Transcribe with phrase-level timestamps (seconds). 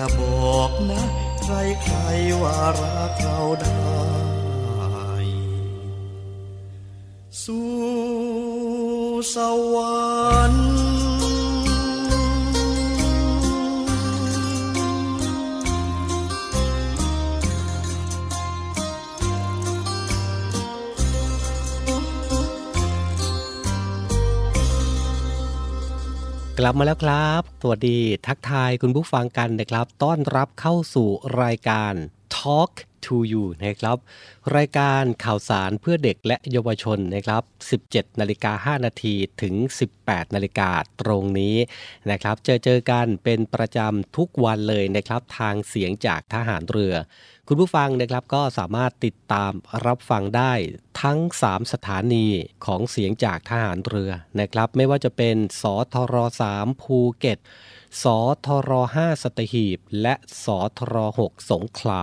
[0.00, 0.22] อย่าบ
[0.56, 1.02] อกนะ
[1.42, 1.96] ใครใคร
[2.42, 3.74] ว่ารักเราได้
[7.42, 7.70] สู้
[9.34, 9.36] ส
[9.74, 10.09] วรรค์
[26.66, 31.08] ลับมาแล้วครับ สวัสดีทักทายคุณผู้ฟังกันนะครับ ต้อนรับเข้าสู่
[31.42, 31.92] รายการ
[32.36, 32.72] Talk
[33.04, 33.96] to You นะครับ
[34.56, 37.42] รายการข่าวสารเพื่อเด็กและเยาวชนนะครับ
[37.82, 39.54] 17 นาฬิกา 5 นาทีถึง
[39.94, 40.70] 18 นาฬิกา
[41.00, 41.56] ตรงนี้
[42.10, 46.94] นะครับ เจอเจอกันเป็นประจำทุกวันเลยนะครับ ทางเสียงจากทหารเรือ
[47.48, 49.52] คุณผู้ฟังนะครับก็สามารถติดตาม
[49.86, 50.52] รับฟังได้
[51.02, 52.26] ทั้ง 3 สถานี
[52.66, 54.10] ของเสียงจากทหารเรือ
[54.40, 55.62] นะครับ ไม่ว่าจะเป็นส
[55.92, 56.14] ทร
[56.52, 57.38] 3ภูเก็ต
[58.02, 58.04] ส
[58.46, 60.14] ทร5สตหีบ และ
[60.44, 60.46] ส
[60.78, 60.94] ทร
[61.24, 62.02] 6สงขลา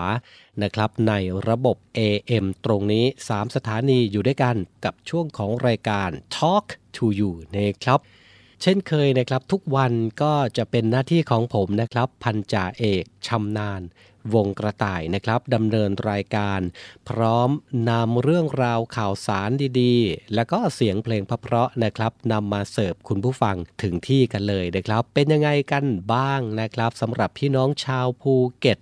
[0.61, 1.13] นะครับใน
[1.47, 4.55] ระบบ AM ตรงนี้ 3 สถานีอยู่ด้วยกัน
[4.85, 7.99] กับช่วงของรายการ Talk to You นะครับ
[8.61, 13.81] เช่นเคยนะครับทุกวันก็จะเป็นหน้าที่ของผมนะครับพันจ่าเอกชำนาญ
[14.35, 16.59] วงกระต่ายนะครับดำเนินรายการ
[17.09, 17.49] พร้อม
[17.89, 19.49] นำเรื่องราวข่าวสาร
[19.81, 28.77] ดีๆ แล้วก็เสียงเพลงเพราะๆนะครับนำมาเสิร์ฟคุณผู้ฟังถึงที่กันเลยนะครับ เป็นยังไงกันบ้างนะครับสำหรับพี่น้องชาวภูเก็ต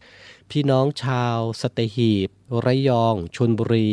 [0.52, 2.30] พี่น้องชาวสเตหีบ
[2.66, 3.92] ระยองชลบุรี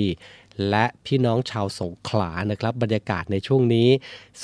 [0.71, 3.89] และพี่น้องชาวสงขลานะครับ บรรยากาศในช่วงนี้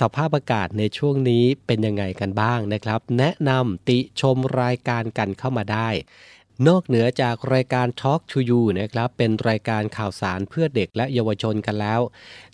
[0.01, 5.89] สภาพอากาศในช่วงนี้เป็นยังไงกันบ้างนะครับ แนะนำติชมรายการกันเข้ามาได้
[6.69, 12.01] นอกเหนือจากรายการ Talk to You นะครับ เป็นรายการข่าวสารเพื่อเด็กและเยาวชนกันแล้ว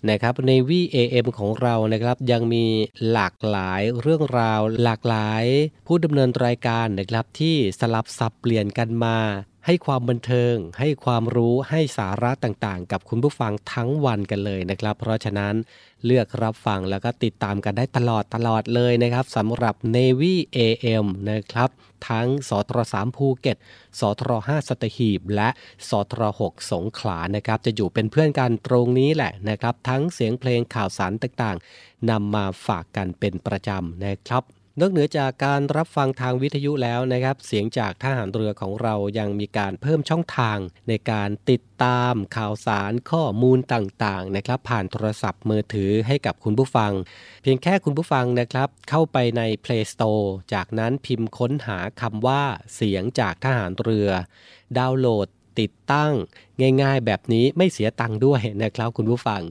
[0.09, 2.65] นะครับใน VAM ของเรานะครับยังมี
[3.11, 5.43] หลากหลายเรื่องราว หลากหลาย
[5.87, 9.17] ผู้ดำเนินรายการนะครับที่สลับสับเปลี่ยนกันมา
[9.65, 15.53] ให้ความบันเทิง ให้ความรู้ให้สาระต่างๆ กับคุณผู้ฟังทั้งวันกันเลยนะครับ เพราะฉะนั้น
[16.05, 21.69] เลือกรับฟังแล้วก็ติดตามกันได้ตลอดตลอดเลยนะครับสำหรับ Navy AM นะครับ
[22.09, 23.57] ทั้งสทร3ภูเก็ต
[23.99, 25.49] สทร5สตหีบ และ
[25.89, 34.43] สทร6สงขลานะครับ จะอยู่เป็นเพื่อนกันตรงนี้แหละนะครับ ทั้งเสียงเพลงข่าวสารต่างๆนำมาฝากกันเป็นประจำนะครับ
[34.79, 40.57] นอกเหนือจากการรับฟังทางวิทยุแล้วนะครับ เสียงจากทหารเรือของเรายังมีการเพิ่มช่องทาง
[40.89, 46.91] ในการติดตามข่าวสารข้อมูลต่างๆนะครับ ผ่านโทรศัพท์มือถือให้กับคุณผู้ฟัง
[47.41, 52.43] เพียงแค่คุณผู้ฟังนะครับ เข้าไปใน Play Store จากนั้นพิมพ์ค้นหาคำว่า
[52.75, 54.09] เสียงจากทหารเรือ
[54.77, 55.27] ดาวน์โหลด
[55.59, 56.13] ติดตั้ง
[56.81, 59.41] ง่ายๆ แบบนี้ไม่เสียตังค์ด้วยนะครับคุณผู้ฟัง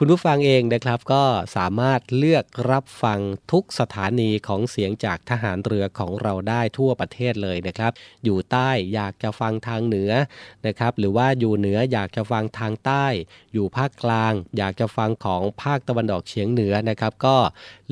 [0.00, 1.24] คุณผู้ฟังเองนะครับก็
[1.56, 3.18] สามารถเลือกรับฟัง
[3.52, 7.92] ทุกสถานีของเสียงจากทหารเรือของเราได้ทั่วประเทศเลยนะครับ
[8.24, 10.12] อยู่ใต้อยากจะฟังทางเหนือ
[10.66, 13.06] นะครับหรือว่าอยู่เหนืออยากจะฟังทางใต้
[13.52, 17.36] อยู่ภาคกลาง อยากจะฟังของภาคตะวันออกเฉียงเหนือนะครับ ก็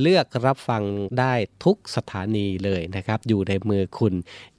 [0.00, 0.82] เลือกรับฟัง
[1.18, 1.32] ได้
[1.64, 4.14] ทุกสถานีเลยนะครับ อยู่ในมือคุณ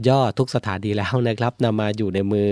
[0.07, 2.49] ย่อทุกสถานีแล้วนะครับนำมาอยู่ในมือ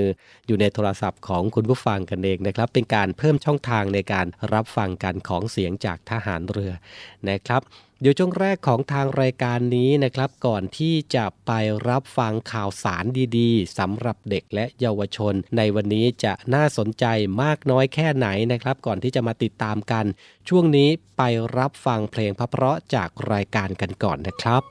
[0.47, 6.73] อยู่ในโทรศัพท์ของคุณผู้ฟังกันเองนะครับ เป็นการเพิ่มช่องทางในการรับฟังกันของเสียงจากทหารเรือ
[7.29, 7.61] นะครับ
[8.01, 11.51] เดี๋ยวช่วงแรกของทางรายการนี้นะครับ ก่อนที่จะไป
[11.89, 13.05] รับฟังข่าวสาร
[13.37, 17.05] ดีๆสำหรับเด็กและเยาวชน ในวันนี้จะน่าสนใจ
[17.43, 20.05] มากน้อยแค่ไหนนะครับ ก่อนที่จะมาติดตามกัน
[20.49, 21.21] ช่วงนี้ไป
[21.57, 24.61] รับฟังเพลงเพราะจากรายการกันก่อนนะครับ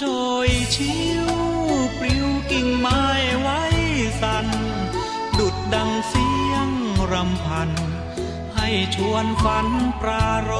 [0.00, 0.08] ชิ
[1.24, 1.26] ว
[1.98, 3.04] ปลิวกิ่งไม้
[3.40, 3.60] ไว้
[4.20, 4.46] สัน
[5.38, 6.68] ดุดดังเสียง
[7.12, 7.70] รำพัน
[8.54, 9.68] ให้ชวนฝัน
[10.00, 10.50] ปราโร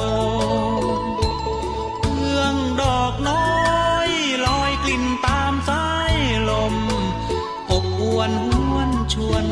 [2.00, 3.48] เพื่องดอกน้อ
[4.08, 4.10] ย
[4.46, 6.14] ลอยกลิ่นตามสาย
[6.50, 6.74] ลม
[7.70, 9.46] อบอวนหวนชวน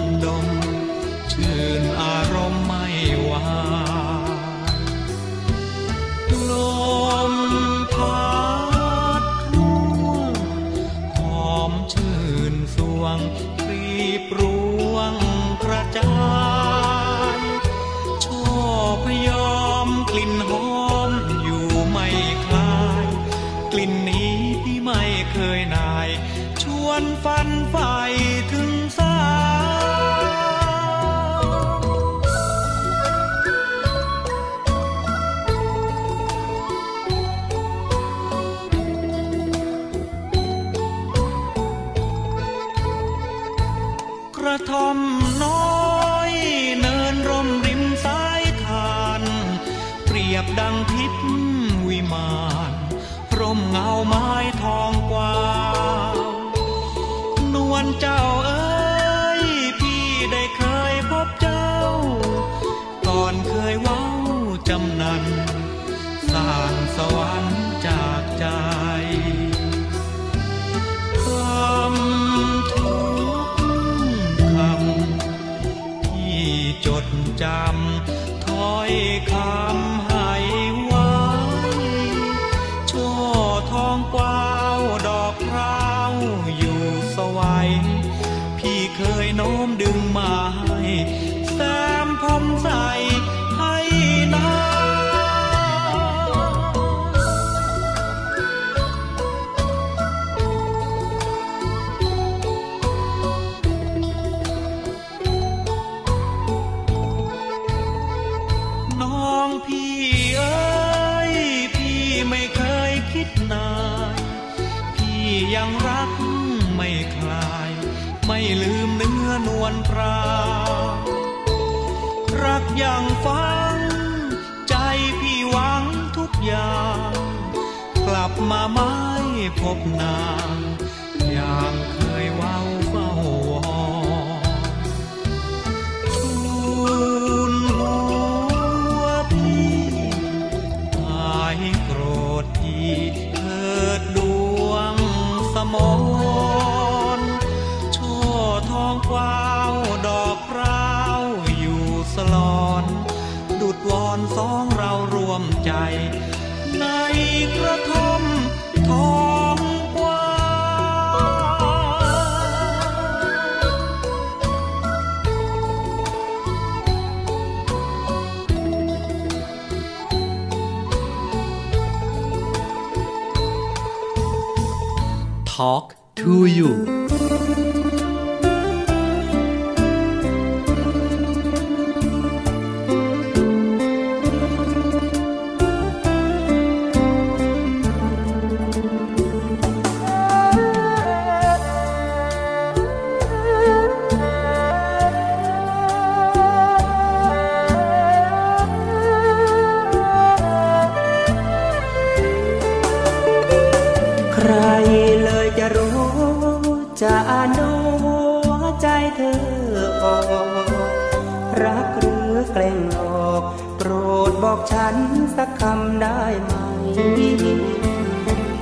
[214.43, 214.97] บอกฉัน
[215.37, 216.53] สักคำได้ไหม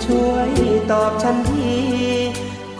[0.05, 0.51] ช่วย
[0.91, 1.77] ตอบฉันที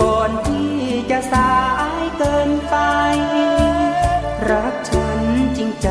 [0.01, 0.75] ก่อนที่
[1.11, 1.57] จะสา
[1.97, 2.77] ยเกินไป
[4.51, 5.21] รักฉัน
[5.57, 5.91] จริงใจ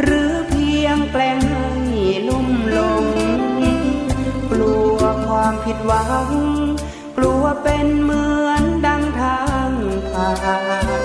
[0.00, 1.66] หรือเพียงแกล้งให้
[2.28, 3.06] ลุ่มหลง
[4.50, 6.30] กลัวความผิดหวัง
[7.16, 9.70] กลัวเป็นเหมือนดังทาง
[10.12, 10.30] ผ่า
[11.00, 11.04] น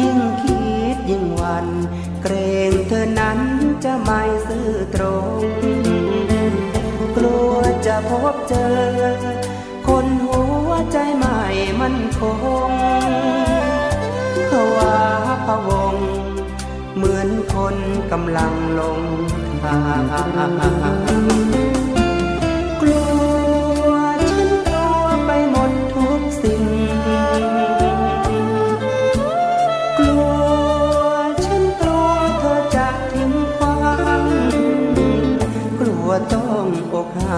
[0.00, 0.60] ยิ่งคิ
[0.94, 1.66] ดยิ่งหวัน
[2.22, 2.34] เกร
[2.70, 3.38] งเธอนั้น
[3.84, 5.04] จะไม่ซื่อตร
[5.38, 5.42] ง
[7.16, 7.54] กลัว
[7.86, 8.74] จะพบเจอ
[9.86, 11.40] คนหัวใจใหม่
[11.80, 12.20] มันค
[12.70, 12.72] ง
[14.50, 14.96] ภาวะ
[15.46, 15.94] พะวง
[16.96, 17.76] เหมือนคน
[18.12, 19.00] กำลังลง
[19.62, 19.76] ทา
[21.54, 21.57] ง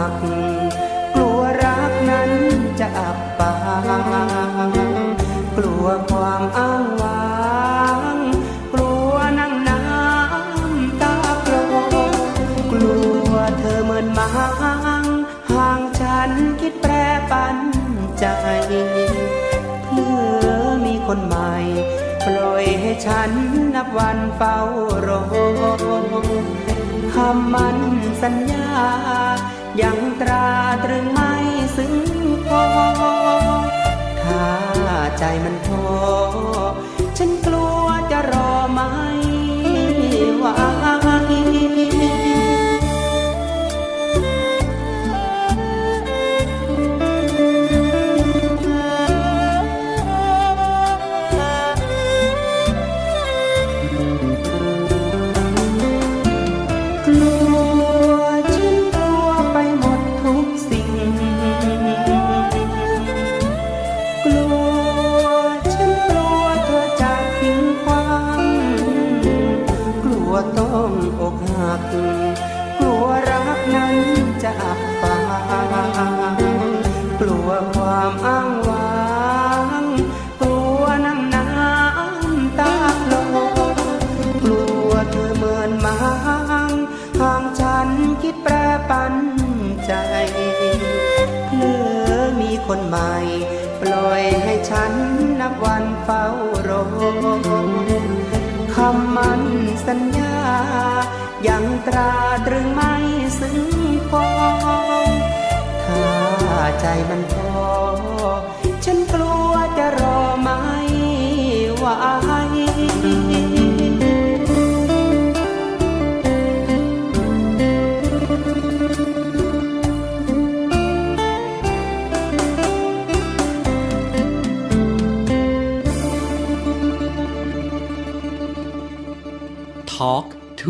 [0.09, 0.25] กก
[1.14, 2.30] กลัวรักนั้น
[2.80, 3.52] จะอับปา
[4.69, 4.71] ง
[5.57, 8.16] กลัวความอ้างว้าง
[8.73, 11.54] กลัวนั่งน้ำตาโปร
[12.73, 12.95] กลั
[13.30, 14.30] วเธอเหมือนหมา
[15.02, 15.04] ง
[15.50, 16.30] ห่างฉัน
[16.61, 16.92] คิดแปร
[17.30, 17.57] ปัน
[18.19, 18.25] ใจ
[19.87, 20.14] เพื่
[20.45, 20.49] อ
[20.87, 21.54] มีคนใหม่
[22.26, 23.30] ปล่อยให้ฉัน
[23.75, 24.59] นับวันเฝ้า
[25.07, 25.23] รอ
[27.14, 27.78] คำมัน
[28.23, 28.69] สัญญา
[29.81, 30.49] ยังตรา
[30.85, 31.33] ตรึงไม่
[31.77, 31.95] ซึ้ง
[32.47, 32.65] พอ
[34.23, 34.47] ถ้า
[35.19, 35.87] ใจมันท้อ
[99.92, 100.38] สัญญา
[101.47, 102.12] ยังตรา
[102.47, 102.92] ตรึงไม่
[103.38, 103.59] ซึ้ง
[104.09, 104.26] พอ
[105.85, 106.06] ถ้า
[106.80, 107.39] ใจมันพอฉัน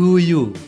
[0.01, 0.60] to you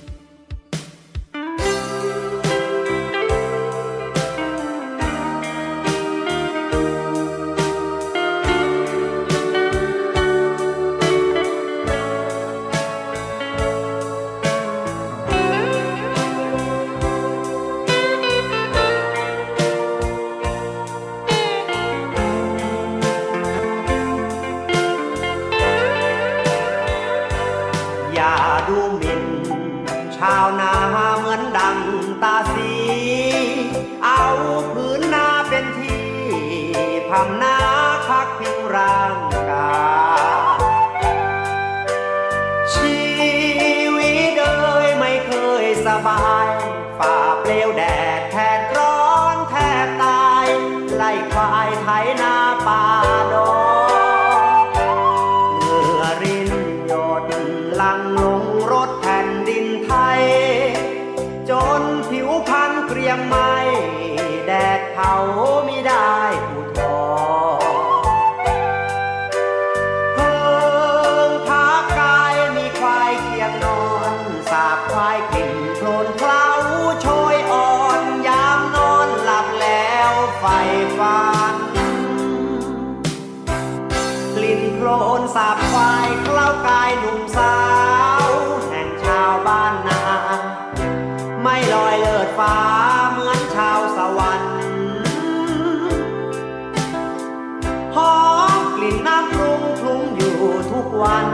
[101.03, 101.29] วัน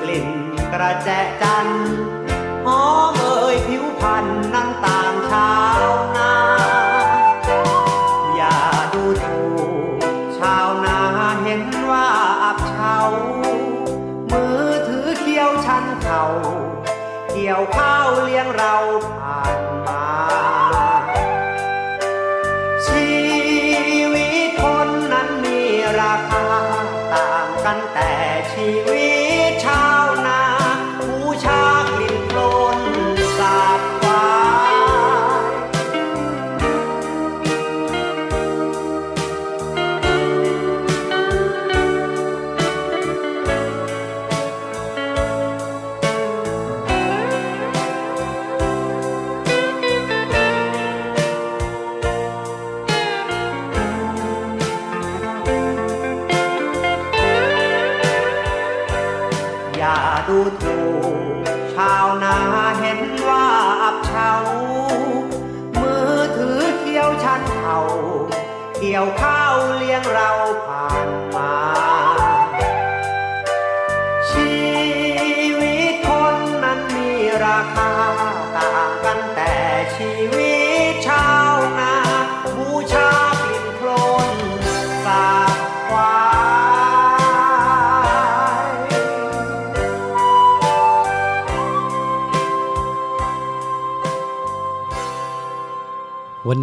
[0.00, 0.28] กลิ่น
[0.72, 1.08] กระแจ
[1.42, 1.94] จันทร์
[2.66, 2.84] หอ
[3.18, 3.23] ม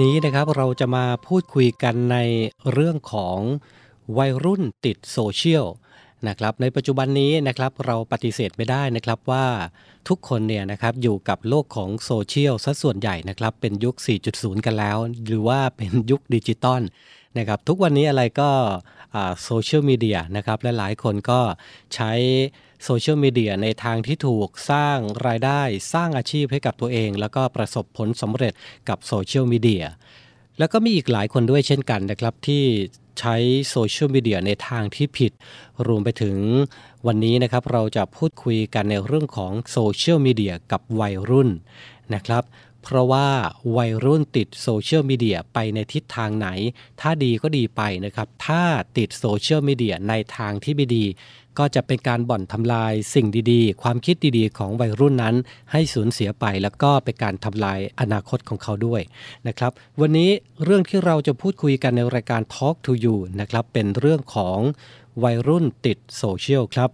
[0.02, 2.18] นี้นะครับเราจะมาพูดคุยกันใน
[2.74, 3.40] เรื่องของ
[4.18, 5.66] วัยรุ่นติดโซเชียล
[6.28, 9.46] นะครับในปัจจุบันนี้นะครับเราปฏิเสธไม่ได้นะครับว่า
[10.08, 13.96] ทุกคนเนี่ยนะครับอยู่กับโลกของโซเชียลซะส่วนใหญ่นะครับเป็นยุค
[14.32, 16.82] 4.0 กันแล้ว หรือว่าเป็นยุคดิจิตอล
[17.38, 18.50] นะครับทุกวันนี้อะไรก็
[19.44, 21.40] โซเชียลมีเดียนะครับและหลายคนก็
[21.96, 22.12] ใช้
[22.84, 25.62] โซเชียลมีเดียในทางที่ถูกสร้างรายได้
[25.94, 28.54] สร้างอาชีพให้กับตัวเอง แล้วก็ประสบผลสำเร็จ
[28.90, 29.86] กับโซเชียลมีเดีย
[30.60, 32.64] แล้วก็มีอีกหลายคนด้วยเช่นกันนะครับที่
[33.20, 33.36] ใช้
[33.70, 35.32] โซเชียลมีเดียในทางที่ผิด
[35.88, 36.38] รวมไปถึง
[37.08, 41.50] วันนี้นะครับเราจะพูดคุยกันในเรื่องของโซเชียลมีเดียกับวัยรุ่น
[42.14, 42.44] นะครับ
[42.84, 43.28] เพราะว่า
[43.78, 46.48] วัยรุ่นติดโซเชียลมีเดียไปในทิศทางไหน
[47.02, 48.64] ถ้าดีก็ดีไปนะครับ ถ้า
[48.98, 51.06] ติดโซเชียลมีเดียในทางที่ไม่ดี
[51.60, 55.36] ก็จะเป็นการบ่อนทำลายสิ่งดีๆ ความคิดดีๆ ของวัยรุ่นนั้น
[55.72, 59.02] ให้สูญเสียไปแล้วก็เป็นการทำลายอนาคตของเขาด้วย
[59.48, 60.30] นะครับวันนี้
[60.64, 64.60] เรื่องที่เราจะพูดคุยกันในรายการ Talk to You นะครับเป็นเรื่องของ
[65.24, 66.90] วัยรุ่นติดโซเชียลครับ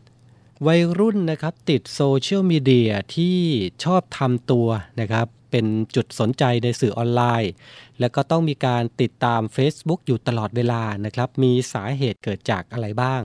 [0.68, 3.38] วัยรุ่นนะครับติดโซเชียลมีเดียที่
[3.84, 4.68] ชอบทำตัว
[5.02, 5.66] นะครับเป็น
[5.96, 7.52] จุดสนใจในสื่อออนไลน์
[8.00, 13.22] แล้วก็ต้องมีการติดตาม Facebook อยู่ตลอดเวลานะครับมีสาเหตุเกิดจากอะไรบ้าง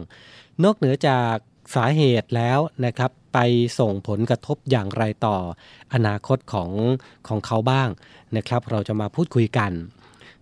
[0.65, 1.35] นอกเหนือจาก
[1.75, 3.39] สาเหตุแล้วนะครับไป
[3.79, 5.37] ส่งผลกระทบอย่างไรต่อ
[5.95, 6.71] อนาคตของ
[7.29, 7.89] ของเขาบ้าง
[8.37, 9.73] นะครับ เราจะมาพูดคุยกัน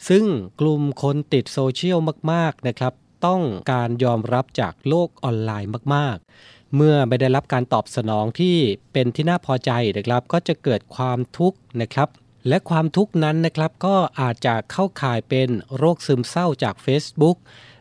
[0.09, 0.25] ซึ่ง
[0.61, 1.99] กลุ่มคนติดโซเชียล
[2.33, 2.92] มาก ๆนะครับ
[3.27, 3.42] ต้อง
[3.73, 8.57] การยอมรับจากโลกออนไลน์มาก ๆ เมื่อไม่ได้รับการตอบสนองที่
[8.92, 12.09] เป็นที่น่าพอใจนะครับ ก็จะเกิดความทุกข์นะครับ
[12.49, 17.37] และความทุกข์นั้นนะครับก็อาจจะเข้าข่ายเป็นโรคซึมเศร้าจาก Facebook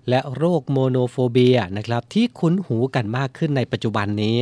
[0.10, 4.38] และโรคโมโนโฟเบียนะครับที่คุ้นหูกันมากขึ้นในปัจจุบันนี้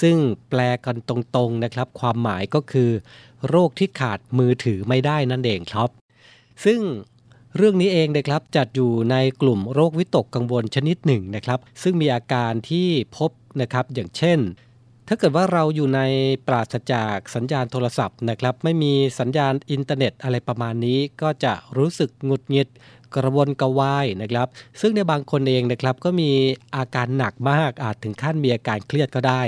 [0.00, 0.16] ซึ่ง
[0.50, 2.90] แปลกันตรงๆนะครับ ความหมายก็คือ
[3.48, 5.88] โรคที่ขาดมือถือไม่ได้นั่นเองครับ
[6.64, 6.80] ซึ่ง
[7.56, 14.40] เรื่องนี้เองนะครับจัดอยู่ในกลุ่มโรควิตกกังวลชนิดหนึ่งนะครับ ซึ่งมีอาการที่พบนะครับอย่างเช่น
[15.10, 16.00] ถ้าเกิดว่าเราอยู่ใน
[16.46, 22.68] ปราศจากสัญญาณโทรศัพท์นะครับ ไม่มีสัญญาณอินเทอร์เน็ตอะไรประมาณนี้ ก็จะรู้สึกหงุดหงิด
[23.14, 24.48] กระวนกระวายนะครับ
[24.80, 26.30] ซึ่งในบางคนเองนะครับก็มี
[26.76, 29.42] อาการหนักมากอาจถึงขั้นมีอาการเครียดก็ได้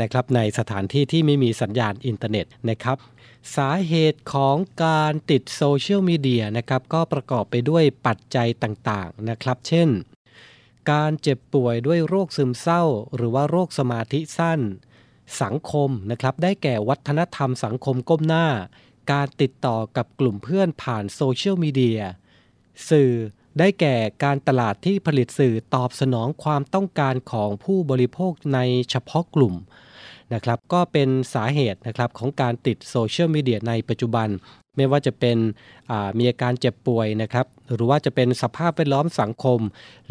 [0.00, 2.98] นะครับในสถานที่ที่ไม่มีสัญญาณอินเทอร์เน็ตนะครับ
[3.56, 9.88] สาเหตุของการติดโซเชียลมีเดียนะครับก็ประกอบไปด้วยปัจจัยต่างๆนะครับ เช่น
[10.90, 12.82] การเจ็บป่วยด้วยโรคซึมเศร้า
[13.16, 14.60] หรือว่าโรคสมาธิสั้น
[15.42, 18.46] สังคมนะครับได้แก่วัฒนธรรมสังคมก้มหน้า
[19.12, 22.00] การติดต่อกับกลุ่มเพื่อนผ่านโซเชียลมีเดีย
[22.90, 23.10] สื่อ
[23.58, 28.58] ได้แก่การตลาดที่ผลิตสื่อตอบสนองความต้องการของผู้บริโภคใน
[28.90, 29.54] เฉพาะกลุ่ม
[30.34, 34.28] นะครับ ก็เป็นสาเหตุนะครับของการติดโซเชียลมีเดียในปัจจุบัน
[34.76, 35.36] ไม่ว่าจะเป็น
[36.18, 39.60] มีอาการเจ็บป่วยนะครับ หรือว่าจะเป็นสภาพแวดล้อมสังคม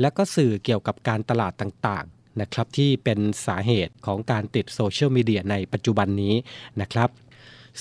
[0.01, 6.33] และก็สื่อเกี่ยวกับการตลาดต่างๆนะครับที่เป็นสาเหตุของการติดโซเชียลมีเดียในปัจจุบันนี้
[6.81, 7.09] นะครับ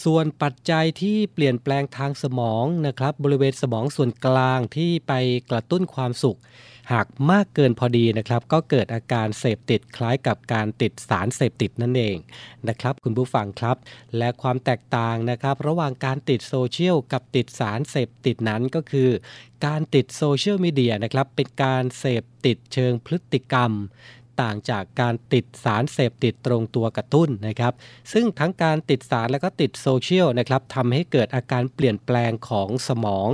[0.04, 5.12] ส่วนปัจจัยที่เปลี่ยนแปลงทางสมองนะครับบริเวณสมองส่วนกลางที่ไป
[5.50, 6.38] กระตุ้นความสุข
[6.92, 12.16] หากมากเกินพอดีนะครับ ก็เกิดอาการเสพติดคล้ายกับการติดสารเสพติดนั่นเอง
[12.68, 13.76] นะครับคุณผู้ฟังครับ
[14.18, 19.08] และความแตกต่างนะครับ ระหว่างการติดโซเชียลกับติดสารเสพติดนั้นก็คือ
[19.66, 23.72] การติดโซเชียลมีเดียนะครับเป็นการเสพติดเชิงพฤติกรรม
[24.42, 27.72] ต่างจากการติดสารเสพติดตรงตัวกระตุ้นนะครับ
[28.12, 33.28] ซึ่งทั้งการติดสารและก็ติดโซเชียลนะครับทำให้เกิดอาการเปลี่ยนแปลงของสมอง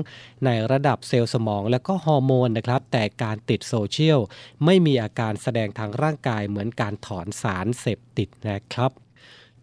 [0.44, 4.20] ในระดับเซลล์สมองและก็ฮอร์โมนนะครับ แต่การติดโซเชียล
[4.64, 8.92] ไม่มีอาการแสดงทางร่างกายเหมือนการถอนสารเสพติดนะครับ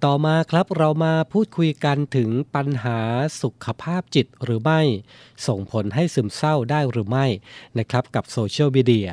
[0.06, 3.00] ต่อมาครับเรามาพูดคุยกันถึงปัญหา
[3.42, 4.82] สุขภาพจิตหรือไม่
[5.48, 7.26] ส่งผลให้ซึมเศร้าได้หรือไม่
[7.78, 9.10] นะครับกับโซเชียลมีเดีย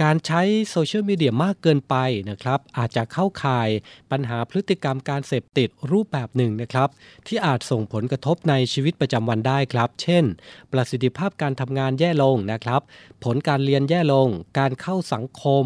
[0.00, 1.96] การใช้โซเชียลมีเดียมากเกินไป
[2.30, 3.68] นะครับ อาจจะเข้าข่าย
[4.10, 6.88] ปัญหาพฤติกรรมการเสพติดรูปแบบหนึ่งนะครับ
[7.26, 10.24] ที่อาจส่งผลกระทบในชีวิตประจำวันได้ครับ เช่น
[10.72, 12.80] ประสิทธิภาพการทำงานแย่ลงนะครับ
[13.24, 14.28] ผลการเรียนแย่ลง
[14.58, 15.64] การเข้าสังคม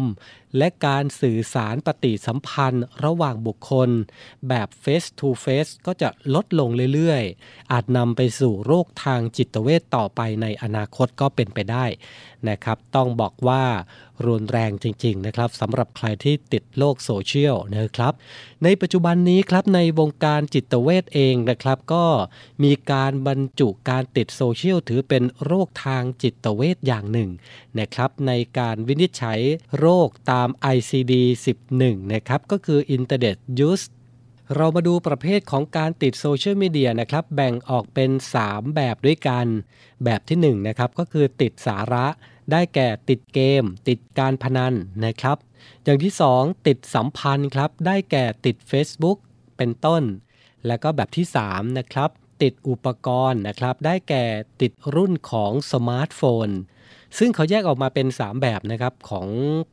[0.57, 3.89] และการสื่อสารปฏิสัมพันธ์ระหว่างบุคคล
[4.47, 11.85] แบบ face to face ก็จะลดลงเรื่อยๆ อาจนำไปสู่โรคทางจิตเวทต่อไปในอนาคตก็เป็นไปได้
[12.49, 13.63] นะครับ ต้องบอกว่า
[14.27, 18.13] รุนแรงจริงๆนะครับสำหรับใครที่ติดโลกโซเชียลนะครับ
[18.63, 22.05] ในปัจจุบันนี้ครับในวงการจิตเวทเองนะครับ ก็
[22.63, 27.29] มีการบรรจุการติดโซเชียลถือเป็นโรคทางจิตเวทอย่างหนึ่ง
[27.79, 29.39] นะครับ ในการวินิจฉัย
[29.79, 31.81] โรคตาม ICD-11
[32.13, 33.85] นะครับ ก็คือ Internet Use
[34.55, 38.11] เรามาดูประเภทของการติดโซเชียลมีเดียนะครับ แบ่งออกเป็น
[38.43, 39.47] 3 แบบด้วยกัน
[40.03, 42.07] แบบที่1นะครับ ก็คือติดสาระ
[42.51, 44.73] ได้แก่ติดเกม ติดการพนัน
[45.05, 45.37] นะครับ
[45.83, 49.17] อย่างที่ 2 ติดสัมพันธ์ครับ ได้แก่ติด Facebook
[49.57, 50.03] เป็นต้น
[50.67, 52.09] แล้วก็แบบที่ 3 นะครับ
[52.41, 54.25] ติดอุปกรณ์นะครับ ได้แก่
[54.61, 56.49] ติดรุ่นของสมาร์ทโฟน
[57.17, 59.27] ซึ่งเขาแยกออกมาเป็น 3 แบบนะครับ ของ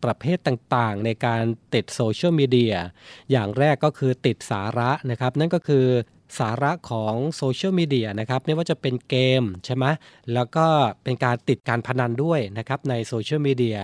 [0.04, 1.42] ประเภทต่างๆ ในการ
[1.74, 2.74] ติดโซเชียลมีเดีย
[3.30, 5.86] อย่างแรกก็คือติดสาระนะครับ นั่นก็คือ
[6.38, 9.84] สาระของโซเชียลมีเดียนะครับไม่ว่าจะเป็นเกมใช่ไหม
[10.34, 10.66] แล้วก็
[11.02, 13.78] เป็นการติดการพนันด้วยนะครับในโซเชียลมีเดีย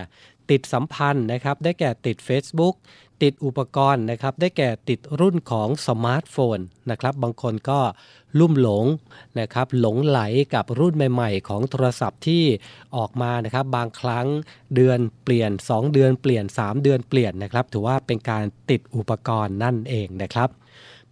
[0.51, 2.75] ติดสัมพันธ์นะครับได้แก่ติด Facebook
[3.21, 7.79] ติดอุปกรณ์นะครับได้แก่ติดรุ่นของสมาร์ทโฟนนะครับบางคนก็
[8.39, 8.85] ลุ่มหลง
[9.39, 10.19] นะครับหลงไหล
[10.53, 12.43] กับรุ่นใหม่ ๆ ของโทรศัพท์ที่
[12.95, 14.27] ออกมานะครับบางครั้ง
[14.75, 20.49] เดือนเปลี่ยน 2 เดือนเปลี่ยน 3 เดือนเปลี่ยนนะครับถือว่าเป็นการติดอุปกรณ์นั่นเองนะครับ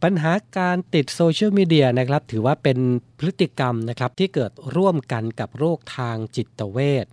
[0.04, 2.80] ปัญหาการติดโซเชียลมีเดียนะครับถือว่าเป็น
[3.20, 7.06] พฤติกรรมนะครับที่เกิดร่วมกันกับโรคทางจิตเวช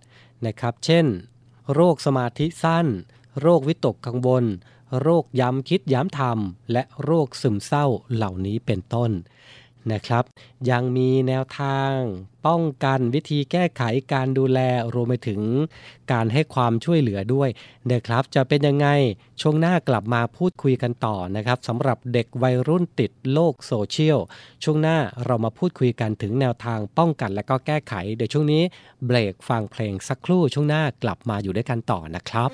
[0.45, 1.05] นะครับ เช่น
[1.73, 2.87] โรคสมาธิสั้น
[3.41, 4.45] โรควิตกกังวล
[5.01, 9.11] โรคย้ำคิดย้ำทำและโรคซึมเศร้าเหล่านี้เป็นต้น
[9.93, 10.23] นะครับ
[10.69, 11.93] ยังมีแนวทาง
[12.47, 13.81] ป้องกันวิธีแก้ไข
[14.13, 14.59] การดูแล
[14.93, 15.41] รวมไปถึง
[16.11, 17.49] การให้ความช่วยเหลือด้วย
[17.91, 18.87] นะครับ จะเป็นยังไง
[19.41, 24.19] ช่วงหน้ากลับมาพูดคุยกันต่อนะครับสำหรับเด็กวัยรุ่นติดโลกโซเชียล
[24.63, 28.63] ช่วงหน้าเรามาพูดคุยกันถึงแนวทางป้องกันและก็แก้ไข เดี๋ยวช่วงนี้
[29.05, 32.49] เบรกฟังเพลงสักครู่ช่วงหน้ากลับมาอยู่ด้วยกันต่อนะครับ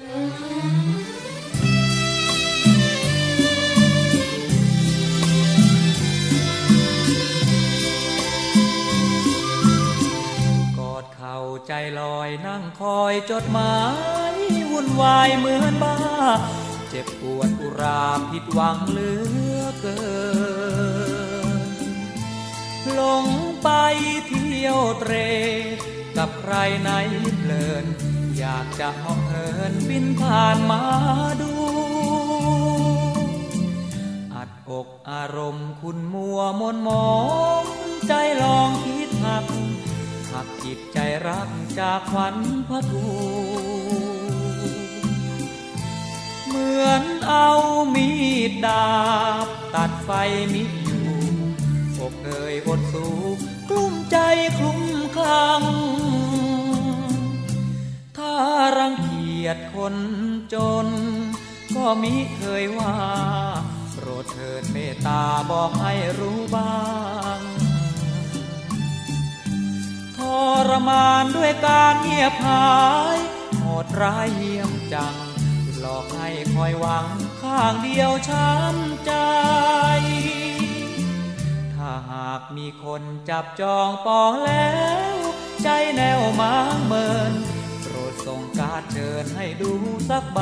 [11.67, 13.75] ใจลอยนั่งคอยจดหมา
[14.33, 14.35] ย
[14.71, 15.97] วุ่นวายเหมือนบ้า
[16.89, 19.11] เจ็บปวดอุราผิดหวังเหลื
[19.57, 20.03] อเกิ
[21.57, 21.61] น
[22.93, 23.25] หลง
[23.63, 23.69] ไป
[24.27, 25.13] เที่ยวเตร
[26.17, 26.89] กับใครไหน
[27.37, 27.85] เพลิน
[28.37, 30.83] อยากจะหอบเหินบินผ่านมา
[31.41, 31.51] ดู
[34.33, 37.11] อัดอกอารมณ์คุณมัวมนมอ
[37.61, 37.63] ง
[38.07, 38.62] ใจลองคิดหัก
[40.33, 42.35] หักจิตใจรักจากขวัญ
[42.67, 43.07] พระทู
[46.47, 47.49] เหมือนเอา
[47.93, 48.09] มี
[48.49, 48.87] ดดา
[49.45, 50.09] บ ตัดไฟ
[50.53, 51.07] มิอยู่
[51.99, 53.07] อกเอ่ยอดสู
[53.69, 54.17] กลุ้มใจ
[54.57, 54.81] คลุ้ม
[55.15, 55.63] คลัง
[58.17, 58.33] ถ้า
[58.77, 59.95] รังเกียจคน
[60.53, 60.87] จน
[61.75, 62.95] ก็มิเคยว่า
[63.93, 66.75] โปรดเถิดเมตตาบอกให้รู้บ้า
[67.37, 67.52] ง
[70.69, 72.71] รมานด้วยการเงียบหา
[73.15, 73.17] ย
[73.59, 75.15] โหดร้ายเยี่ยมจัง
[75.79, 77.07] หลอกให้คอยหวัง
[77.41, 79.13] ข้างเดียวช้ำใจ
[81.73, 84.73] ถ้าหากมีคนจับจองปองแล้
[85.13, 85.15] ว
[85.63, 87.33] ใจแนวมางเมิน
[87.81, 89.73] โปรดส่งการเชิญให้ดู
[90.09, 90.39] สักใบ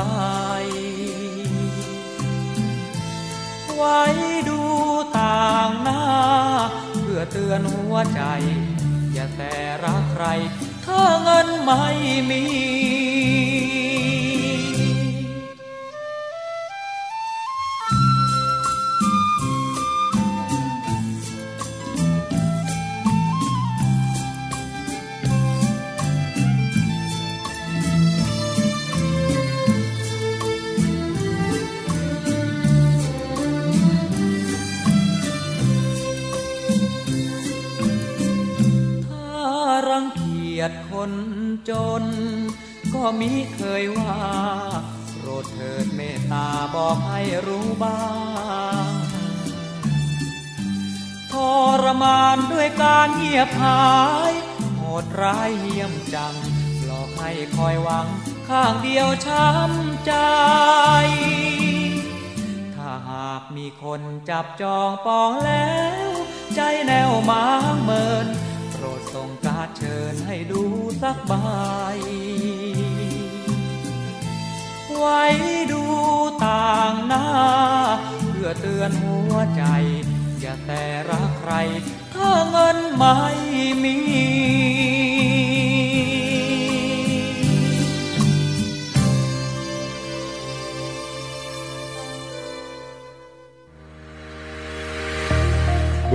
[3.76, 4.02] ไว้
[4.48, 4.60] ดู
[5.18, 6.02] ต่างหน้า
[7.00, 8.22] เพื่อเตือนหัวใจ
[9.12, 10.24] อย่าแต่รักใคร
[10.84, 11.84] ถ้าเงินไม่
[12.30, 12.42] มี
[40.62, 41.12] ยจคน
[41.70, 41.72] จ
[42.02, 42.04] น
[42.94, 44.18] ก็มิเคยว่า
[45.16, 48.02] โปรดเถิดเมตตาบอกให้รู้บ้า
[48.86, 48.88] ง
[51.32, 51.34] ท
[51.82, 53.84] รมานด้วยการเงียบหา
[54.30, 54.32] ย
[54.76, 56.34] โหดร้ายเยี่ยมจัง
[56.84, 58.06] หลอกให้คอยหวัง
[58.48, 60.14] ข้างเดียวช้ำใจ
[62.74, 66.10] ถ้าหากมีคนจับจองปองแล้ว
[66.54, 68.28] ใจแนวมางเมิน
[69.82, 70.62] ชิญให้ดู
[71.02, 71.32] สักใบ
[74.96, 75.22] ไว้
[75.72, 75.84] ดู
[76.44, 77.26] ต่างหน้า
[78.28, 79.64] เพื่อเตือนหัวใจ
[80.40, 81.52] อย่าแต่รักใคร
[82.14, 83.16] ถ้าเงินไม่
[83.84, 83.98] มี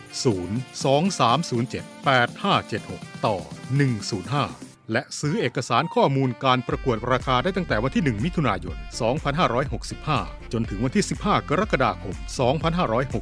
[3.19, 3.37] 023078576 ต่อ
[4.15, 8.77] 105 และซื้อเอกสารข้อมูลการประกวดราคาได้ตั้งแต่วันที่ 1 มิถุนายน
[9.85, 12.15] 2565 จนถึงวันที่ 15 กรกฎาคม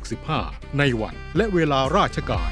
[0.06, 2.52] 2565 ในวันและเวลาราชการ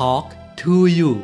[0.00, 1.22] Talk to you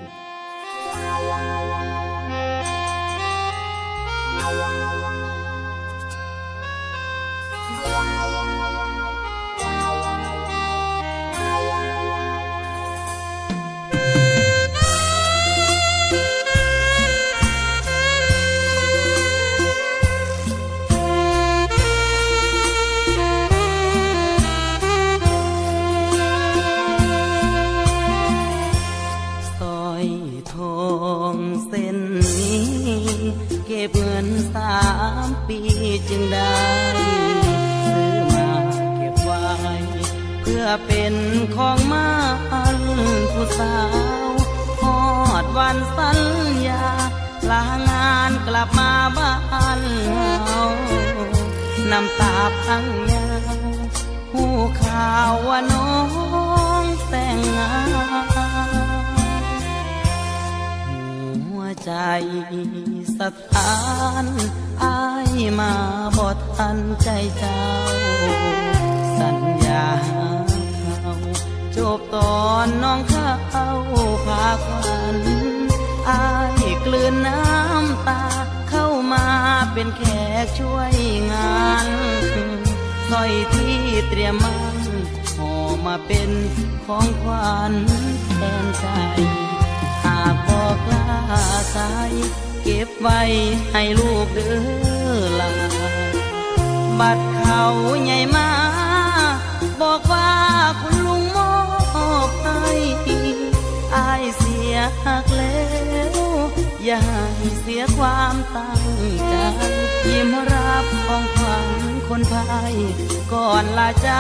[113.33, 114.11] ก่อนลาใจ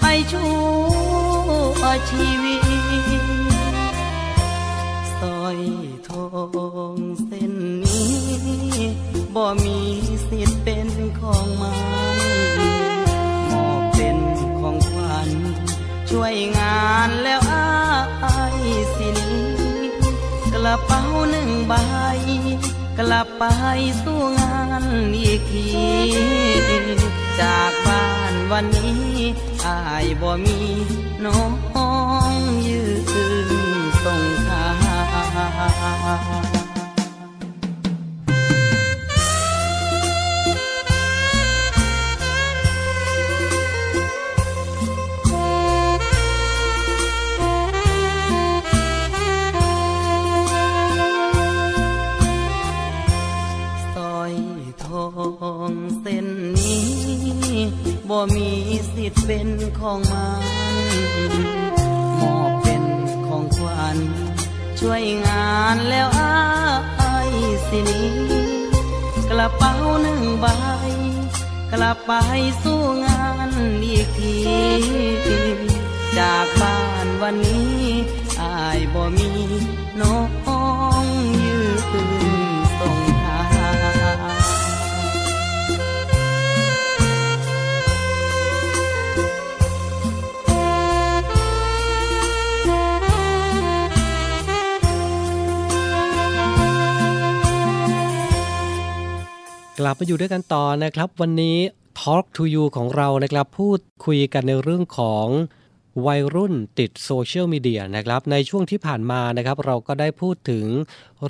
[0.00, 0.54] ไปชั่
[1.80, 2.64] วชีวิต
[5.18, 5.58] สร้อย
[6.08, 6.26] ทอ
[6.94, 7.52] งเส้น
[7.84, 8.14] นี้
[9.34, 9.78] บ่มี
[10.28, 10.88] สิทธิ์เป็น
[11.20, 11.74] ของมั
[12.16, 12.18] น
[13.50, 14.18] มอบเป็น
[14.58, 15.30] ของขวัญ
[16.10, 18.66] ช่วยงานแล้วอาย
[18.96, 19.48] สินี้
[20.52, 21.74] กระเป๋าหนึ่งใบ
[22.98, 23.44] กลับไป
[24.02, 24.84] สู้งาน
[25.16, 25.66] อีกที
[27.40, 29.12] จากบ้านวันนี้
[29.66, 30.58] อายบ่มี
[31.24, 31.40] น้อ
[32.30, 32.34] ง
[32.66, 32.82] ยื
[33.48, 33.50] น
[34.04, 34.64] ส่งทา
[36.52, 36.53] ง
[58.10, 58.50] บ่มี
[58.94, 59.48] สิทธิ์เป็น
[59.78, 60.76] ของมัน
[62.20, 62.84] มอบเป็น
[63.26, 63.98] ของขวัญ
[64.80, 67.30] ช่วยงานแล้วอาย
[67.68, 68.10] สินี้
[69.30, 70.46] กระเป๋าหนึ่งใบ
[71.72, 72.12] กลับไป
[72.62, 73.50] สู้งาน
[73.84, 74.36] อีกที
[76.18, 77.82] จากบ้านวันนี้
[78.40, 79.30] อายบ่มี
[80.00, 80.16] น้อ
[81.02, 81.04] ง
[99.78, 101.58] กลับมาอยู่ด้วยกันต่อนะครับ วันนี้
[102.00, 105.26] Talk to You ของเรานะครับพูดคุยกันในเรื่องของ
[106.06, 110.66] วัยรุ่นติดโซเชียลมีเดียนะครับในช่วงที่ผ่านมานะครับ เราก็ได้พูดถึง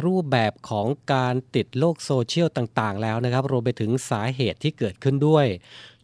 [0.05, 5.47] รูปแบบของการติดโลกโซเชียลต่างๆ แล้วนะครับ รวมไปถึงสาเหตุที่เกิดขึ้นด้วย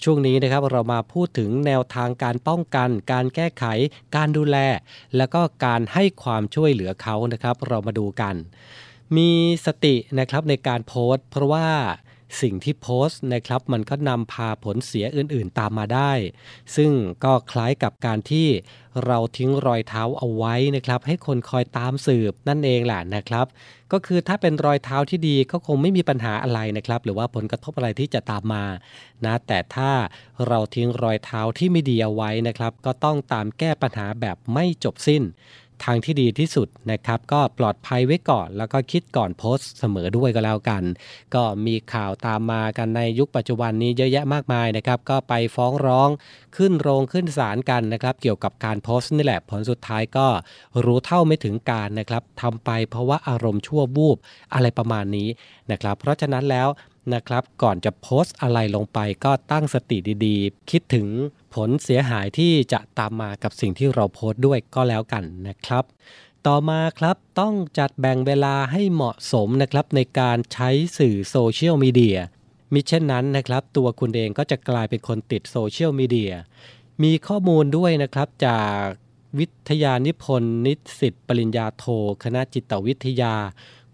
[0.05, 3.65] ช่วงนี้นะครับเรามาพูดถึงแนวทางการป้องกัน การแก้ไข
[4.17, 4.57] การดูแล
[5.17, 8.35] แล้วก็การให้ความช่วยเหลือเขานะครับ เรามาดูกัน
[9.17, 9.31] มี
[9.67, 11.69] สตินะครับในการโพสต์ เพราะว่า
[12.41, 16.13] สิ่งที่โพสต์นะครับมันก็นำพาผลเสียอื่นๆตามมาได้
[16.77, 16.91] ซึ่ง
[17.25, 18.49] ก็คล้ายกับการที่
[19.07, 23.47] เราทิ้งรอยเท้าเอาไว้นะครับ ให้คนคอยตามสืบนั่นเองแหละนะครับ
[23.93, 28.65] ก็คือถ้าเป็นรอยเท้าที่ดีก็คงไม่มีปัญหาอะไรนะครับ หรือว่าผลกระทบอะไรที่จะตามมา
[29.25, 29.91] นะแต่ถ้า
[30.47, 35.23] เราทิ้งรอยเท้าที่ไม่ดีเอาไว้นะครับ ก็ต้องตามแก้ปัญหาแบบไม่จบสิ้น
[35.85, 40.83] ทางที่ดีที่สุดนะครับ ก็ปลอดภัยไว้ก่อน แล้วก็คิดก่อนโพสต์เสมอด้วยก็แล้วกัน
[41.35, 46.09] ก็มีข่าวตามมากันในยุคปัจจุบันนี้เยอะแยะมากมายนะครับ ก็ไปฟ้องร้อง
[46.57, 50.27] ขึ้นโรงขึ้นศาลกันนะครับ เกี่ยวกับการโพสต์นี่แหละผลสุดท้ายก็
[50.85, 54.17] รู้เท่าไม่ถึงการนะครับทำไปเพราะว่าอารมณ์ชั่ววูบ
[54.55, 55.29] อะไรประมาณนี้
[55.71, 56.69] นะครับ เพราะฉะนั้นแล้ว
[57.15, 61.07] นะครับก่อนจะโพสต์อะไรลงไปก็ตั้งสติดีๆ คิดถึง
[61.55, 65.85] ผลเสียหายที่จะตามมากับสิ่งที่เราโพสต์ด้วยก็แล้วกันนะครับ
[66.47, 72.19] ต่อมาครับต้องจัดแบ่งเวลาให้เหมาะสมนะครับในการใช้สื่อโซเชียลมีเดีย
[72.73, 76.33] มิเช่นนั้นนะครับตัวคุณเองก็จะกลายเป็นคนติดโซเชียลมีเดีย
[77.03, 78.83] มีข้อมูลด้วยนะครับจาก
[79.39, 81.85] วิทยานิพนธ์นิสิตปริญญาโท
[82.25, 83.35] คณะจิตวิทยา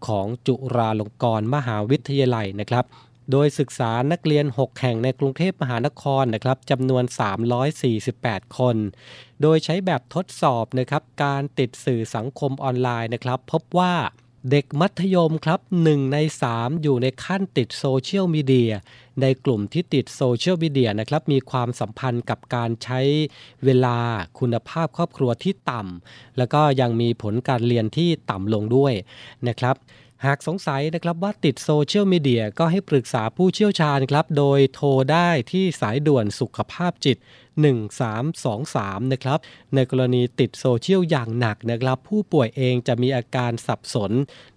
[0.07, 2.85] ของจุฬาลงกรณ์มหาวิทยาลัยนะครับ
[3.33, 7.05] โดยศึกษานักเรียน 6 แห่งในกรุงเทพมหานครนะครับจำนวน
[7.81, 8.77] 348 คน
[9.43, 13.95] โดยใช้แบบทดสอบนะครับการติดสื่อสังคมออนไลน์นะครับ พบว่า
[14.51, 16.19] เด็กมัธยมครับ 1 ใน
[16.51, 18.73] 3 อยู่ในขั้นติดโซเชียลมีเดีย
[19.21, 23.01] ในกลุ่มที่ติดโซเชียลมีเดียนะครับมีความสัมพันธ์กับการใช้
[23.65, 23.99] เวลา
[24.39, 28.93] คุณภาพครอบครัวที่ต่ำแล้วก็ยังมีผลการเรียนที่ต่ำลงด้วย
[29.49, 29.77] นะครับ
[30.25, 37.17] หากสงสัยนะครับว่าติดโซเชียลมีเดียก็ให้ปรึกษาผู้เชี่ยวชาญครับ โดยโทรได้ที่สายด่วนสุขภาพจิต
[38.35, 39.39] 1323 นะครับ
[39.75, 44.13] ในกรณีติดโซเชียลอย่างหนักนะครับ ผู้ป่วยเองจะมีอาการสับสน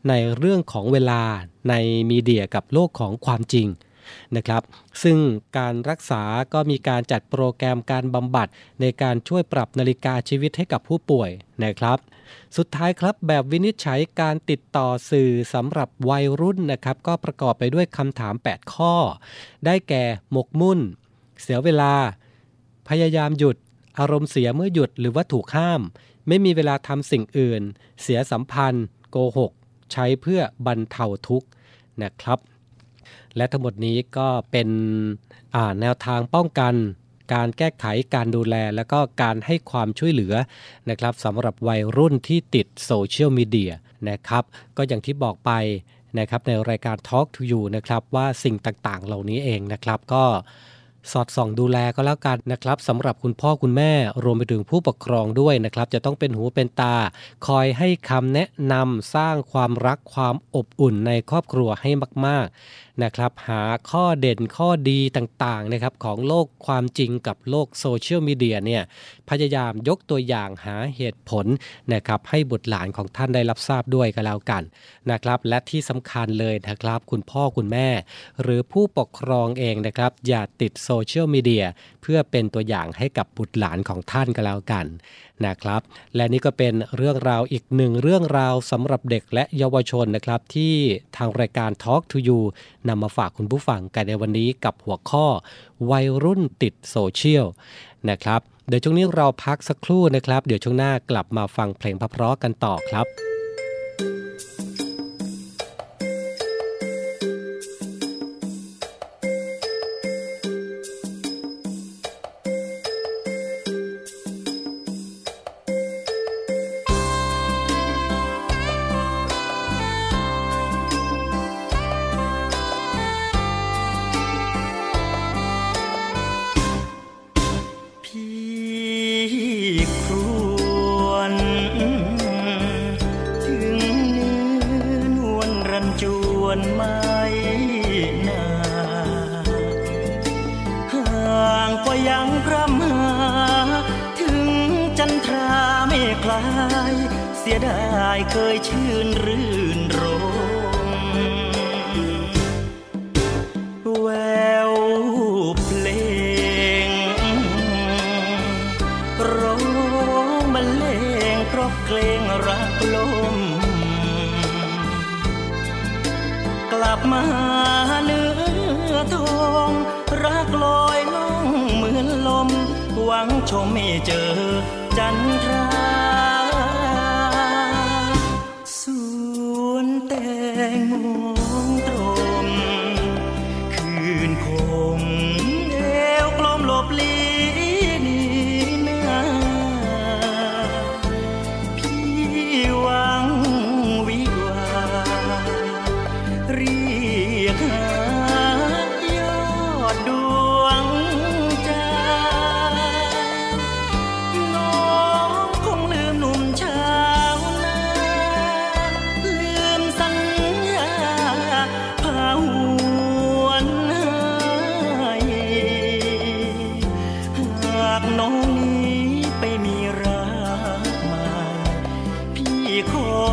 [0.10, 1.22] ในเรื่องของเวลา
[1.70, 1.74] ใน
[2.10, 3.68] มีเดียกับโลกของความจริง
[4.36, 4.64] นะครับ
[5.04, 5.18] ซึ่ง
[5.58, 8.48] การรักษาก็มีการจัดโปรแกรมการบำบัด
[8.82, 11.30] ในการช่วยปรับนาฬิกาชีวิตให้กับผู้ป่วย
[11.64, 11.98] นะครับ
[12.58, 18.94] สุดท้ายครับแบบวินิจฉัยการติดต่อสื่อสำหรับวัยรุ่นนะครับ ก็ประกอบไปด้วยคำถาม 8 ข้อ
[19.66, 20.80] ได้แก่หมกมุ่น
[21.42, 21.94] เสียเวลา
[22.90, 23.58] พยายามหยุด
[24.00, 25.82] อารมณ์เสียเมื่อหยุดหรือว่าถูกห้าม
[26.28, 27.62] ไม่มีเวลาทำสิ่งอื่น
[28.02, 29.52] เสียสัมพันธ์ โกหก
[29.92, 31.48] ใช้เพื่อบรรเทาทุกข์
[32.02, 32.40] นะครับ
[33.38, 34.70] และทั้งหมดนี้ก็เป็น
[35.82, 36.74] แนวทางป้องกัน
[37.34, 40.34] การแก้ไขการดูแลแล้วก็การให้ความช่วยเหลือ
[40.90, 43.72] นะครับสำหรับวัยรุ่นที่ติดโซเชียลมีเดีย
[44.10, 44.44] นะครับ
[44.78, 45.52] ก็อย่างที่บอกไป
[46.20, 50.24] นะครับในรายการ Talk to You นะครับว่าสิ่งต่างๆ เหล่านี้เองนะครับก็
[51.12, 53.92] สอดส่องดูแลก็แล้วกันนะครับสำหรับคุณพ่อคุณแม่
[54.24, 56.96] รวมไปถึงผู้ปกครองด้วยนะครับ จะต้องเป็นหูเป็นตา
[57.48, 61.92] คอยให้คำแนะนำสร้างความรักความอบอุ่นในครอบครัวให้
[62.26, 68.84] มาก ๆ นะครับหาข้อเด่นข้อดีต่างๆนะครับของโลกความจริงกับโลกโซเชียลมีเดียเนี่ย
[69.30, 71.46] พยายามยกตัวอย่างหาเหตุผล
[71.94, 74.64] นะครับให้บุตรหลานของท่านได้รับทราบด้วยก็แล้วกัน
[75.12, 77.90] นะครับและที่สำคัญเลยนะครับคุณพ่อคุณแม่
[78.42, 81.66] หรือผู้ปกครองเองนะครับอย่าติดโซเชียลมีเดีย
[82.02, 84.86] เพื่อเป็นตัวอย่างให้กับบุตรหลานของท่านก็แล้วกัน
[85.46, 85.82] นะครับ
[86.16, 90.74] และนี่ก็เป็นเรื่องราวอีกหนึ่งเรื่องราวสำหรับเด็กและเยาวชนนะครับ ที่
[91.18, 92.40] ทางรายการ Talk to You
[92.88, 95.26] นำมาฝากคุณผู้ฟังกันในวันนี้กับหัวข้อ
[95.92, 97.46] วัยรุ่นติดโซเชียล
[98.10, 103.29] นะครับเดี๋ยวช่วงนี้เราพักสักครู่นะครับ เดี๋ยวช่วงหน้ากลับมาฟังเพลงพเพราะกันต่อครับ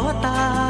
[0.07, 0.66] ขอ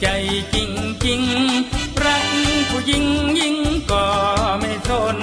[0.00, 0.06] ใจ
[0.54, 0.70] จริง
[1.04, 1.22] จริง
[2.04, 2.26] รัก
[2.70, 3.04] ผู้หญิง
[3.38, 3.56] ยิ่ง
[3.90, 4.06] ก็
[4.58, 5.18] ไม่ทน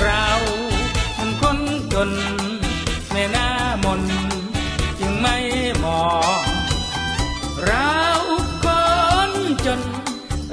[0.00, 0.28] เรา
[1.18, 1.58] มันคน
[1.92, 2.10] จน
[3.12, 3.48] ในหน้า
[3.84, 4.02] มน
[4.98, 5.36] จึงไม่
[5.84, 6.06] มอ
[6.40, 6.42] ง
[7.66, 7.94] เรา
[8.64, 8.66] ค
[9.28, 9.32] น
[9.66, 9.80] จน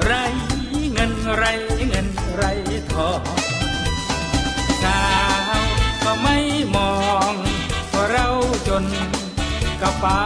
[0.04, 0.14] ไร
[0.94, 1.44] เงินไร
[1.88, 2.44] เงินไร
[2.94, 3.22] ทอง
[4.82, 5.02] สา
[5.58, 5.62] ว
[6.04, 6.38] ก็ไม่
[6.76, 6.94] มอ
[7.32, 7.34] ง
[7.94, 8.28] ว่าะเรา
[8.68, 8.86] จน
[9.82, 10.26] กระเป๋า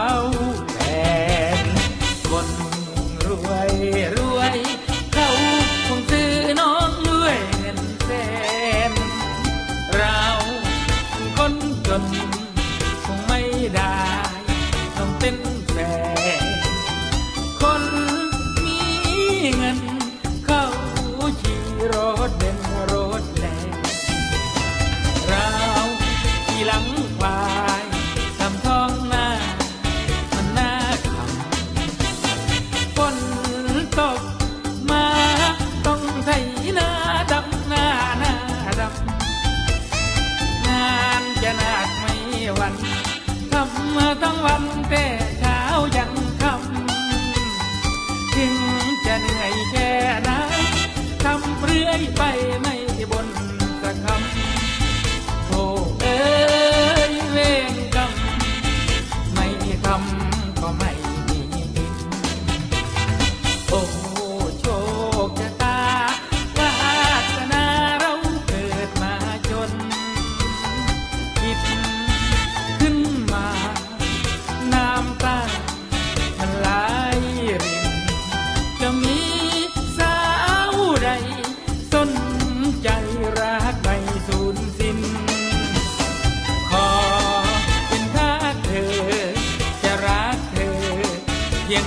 [91.70, 91.80] เพี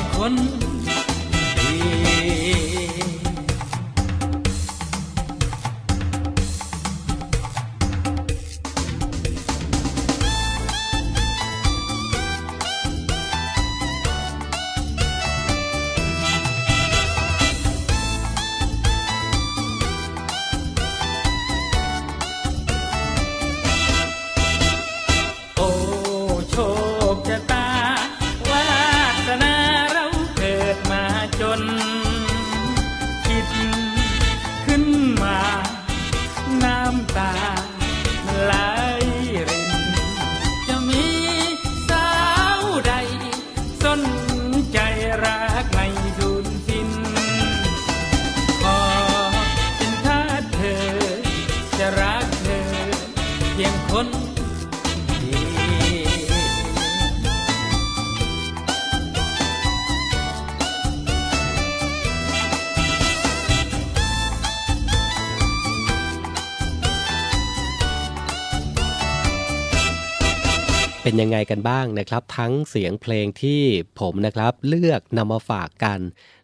[71.24, 73.62] ยังไงกันบ้างนะครับ ทั้งเสียงเพลงที่
[74.00, 76.00] ผมนะครับเลือกนำมาฝากกัน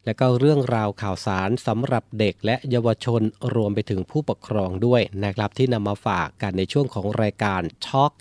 [0.06, 3.22] แล้วก็เรื่องราวข่าวสารสำหรับเด็กและเยาวชน
[3.56, 8.14] รวมไปถึงผู้ปกครองด้วยนะครับ ที่นำมาฝากกันในช่วงของรายการ Talk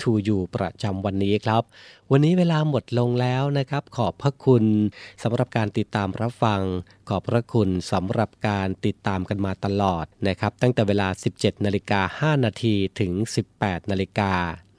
[0.00, 1.62] to You ประจำวันนี้ครับ
[2.12, 4.64] วันนี้เวลาหมดลงแล้วนะครับ ขอบพระคุณ
[5.22, 6.62] สำหรับการติดตามรับฟัง
[7.08, 12.00] ขอบพระคุณสำหรับการติดตามกันมาตลอดนะครับ ตั้งแต่เวลา 17นาฬิกา
[12.36, 13.12] 5นาทีถึง
[13.52, 14.34] 18นาฬิกา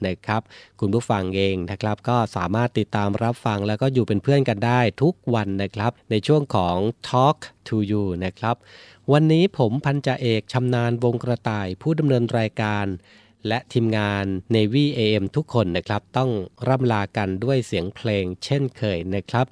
[0.06, 0.42] นะครับ
[0.80, 6.76] คุณผู้ฟังเองนะครับ ก็สามารถติดตามรับฟังแล้วก็อยู่เป็นเพื่อนกันได้ทุกวันนะครับ ในช่วงของ
[7.08, 7.38] Talk
[7.68, 8.56] to You นะครับ
[9.12, 12.86] วันนี้ผมพันจ่าเอกชำนาญวงกระต่ายผู้ดำเนินรายการ
[13.48, 14.24] และทีมงาน
[14.54, 16.30] Navy AM ทุกคนนะครับ ต้อง
[16.68, 19.46] ร่ำลากันด้วยเสียงเพลงเช่นเคยนะครับ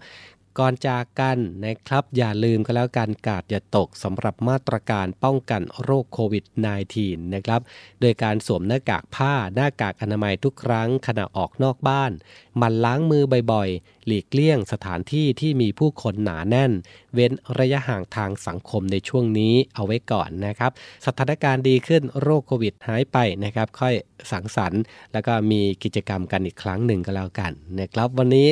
[0.58, 6.44] ก่อนจากกันนะครับ อย่าลืมก็แล้วกันกาดอย่าตกสำหรับมาตรการป้องกันโรคโควิด
[6.90, 7.60] -19 นะครับ
[8.00, 12.12] โดยการสวมหน้ากากผ้าหน้ากากอนามัยทุกครั้งขณะออกนอกบ้าน
[12.60, 16.72] มันล้างมือบ่อยๆ หลีกเลี่ยงสถานที่ที่มีผู้คนหนาแน่น
[17.14, 20.70] เว้นระยะห่างทางสังคมในช่วงนี้เอาไว้ก่อนนะครับ
[21.06, 23.94] สถานการณ์ดีขึ้นโรคโควิดหายไปนะครับ ค่อย
[24.32, 24.82] สังสรรค์
[25.12, 28.48] แล้วก็มีกิจกรรมกันอีกครั้งหนึ่งก็แล้วกันนะครับ วันนี้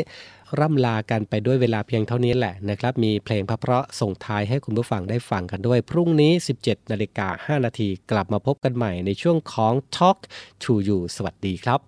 [0.60, 6.32] ร่ำลากันไปด้วยเวลาเพียงเท่านี้แหละนะครับ มีเพลงพระเพราะส่งท้ายให้คุณผู้ฟังได้ฟังกันด้วย พรุ่งนี้
[6.62, 10.18] 17นาฬิกา5นาทีกลับมาพบกันใหม่ในช่วงของ Talk
[10.62, 11.80] to You สวัสดีครับ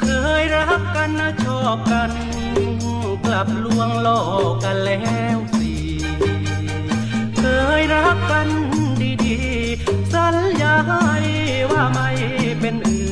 [0.00, 0.06] เค
[0.42, 1.10] ยรักกัน
[1.42, 2.21] ชอบกัน
[3.42, 4.08] กลับลวงโล
[4.50, 5.72] กกันแล้วสิ
[7.38, 7.42] เค
[7.80, 8.48] ยรักกัน
[9.24, 11.06] ดีๆ สัญญาให้
[11.72, 12.10] ว่าไม่
[12.60, 13.10] เป็นอื่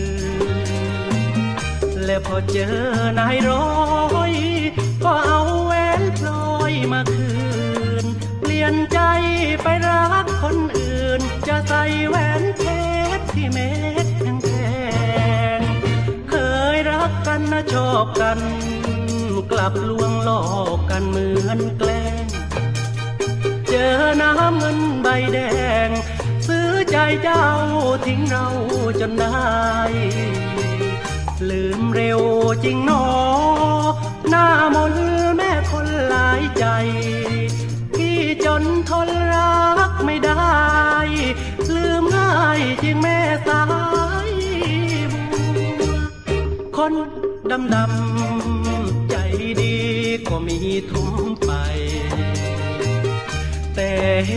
[1.94, 2.76] น และพอเจอ
[3.18, 3.68] นายร้อ
[4.30, 4.32] ย
[5.04, 7.32] ก็เอาแหวนพลอยมาคื
[8.02, 8.04] น
[8.40, 8.98] เปลี่ยนใจ
[9.62, 12.62] ไปรักคนอื่น จะใส่แหวนเพ
[13.18, 13.72] ชรที่เม็
[14.04, 14.06] ด
[14.42, 14.48] แพ
[15.58, 16.34] งๆเค
[16.74, 18.40] ยรักกันนะชอบกัน
[19.50, 20.42] กลับลวงหลอ
[20.76, 22.24] กกันเหมือนแกล้ง
[23.68, 25.38] เจอน้ำเงินใบแด
[25.86, 25.88] ง
[26.46, 27.44] ซื้อใจเจ้า
[28.06, 28.46] ทิ้งเรา
[29.00, 29.50] จนได้
[31.50, 32.20] ลืมเร็ว
[32.64, 33.04] จริงหนอ
[34.28, 34.94] หน้ามน
[35.36, 36.64] แม่คนหลายใจ
[37.94, 39.58] พี่จนทนรั
[39.90, 40.54] กไม่ได้
[41.74, 43.62] ลืมง่ายจริงแม่สา
[44.28, 44.30] ย
[45.12, 45.20] บั
[45.80, 45.92] ว
[46.76, 46.92] คน
[47.50, 48.69] ดำดำ
[50.30, 50.58] ก็มี
[50.90, 51.14] ทุ่ม
[51.44, 51.50] ไป
[53.74, 53.92] แต่
[54.28, 54.32] เห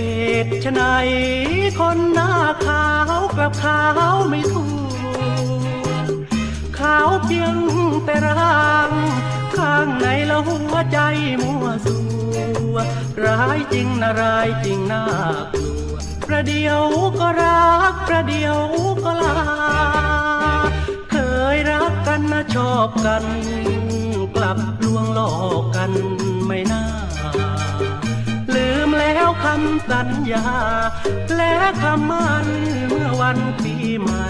[0.46, 0.82] ตุไฉน
[1.80, 2.32] คนหน้า
[2.66, 2.88] ขา
[3.20, 3.82] วกลับขา
[4.14, 4.66] วไม่ถู
[6.16, 6.18] ก
[6.80, 7.56] ขาวเพียง
[8.06, 8.92] แต่ร่าง
[9.56, 11.00] ข้างในละหัวใจ
[11.42, 11.98] มัวสั
[12.74, 12.76] ว
[13.26, 15.04] ร้ายจริงนะร้ายจริงน่า
[15.54, 15.94] กลัว
[16.28, 16.82] ประเดี๋ยว
[17.20, 18.60] ก็รักประเดี๋ยว
[19.04, 19.38] ก็ลา
[21.12, 21.16] เค
[21.56, 23.24] ยรักกันนะชอบกัน
[24.96, 25.92] วงหลอกกัน
[26.48, 26.84] ไม่น่า
[28.54, 30.48] ลืมแล้วคำสัญญา
[31.36, 32.48] และคำมั่น
[32.88, 34.30] เมื่อวันปีใหม่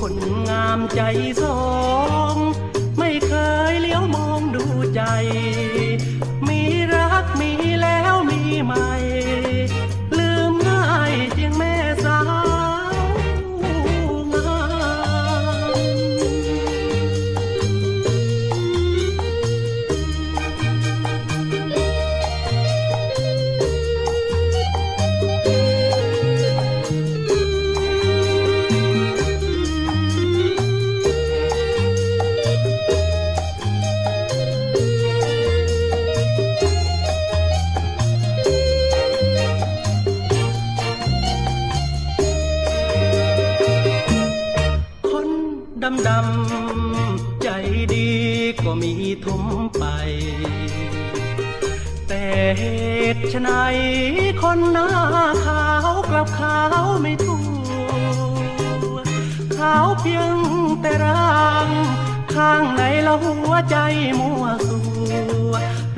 [0.00, 0.14] คน
[0.48, 1.00] งามใจ
[1.42, 1.62] สอ
[2.34, 2.36] ง
[2.98, 3.34] ไม่เค
[3.70, 5.02] ยเลี้ยวมองดูใจ
[6.48, 6.60] มี
[6.94, 7.52] รักมี
[7.82, 8.90] แล้วมีใหม่
[53.34, 53.52] ตุไฉน
[54.42, 54.88] คนหน้า
[55.44, 57.36] ขาวกลับขาวไม่ถู
[59.02, 59.04] ก
[59.56, 60.36] ขาวเพียง
[60.80, 61.68] แต่ร่าง
[62.34, 63.76] ข้างในละหัวใจ
[64.18, 64.78] มัวสั
[65.50, 65.52] ว